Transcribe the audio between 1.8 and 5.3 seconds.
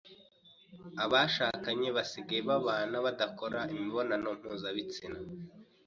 basigaye babana badakora imibonano mpuzabitsina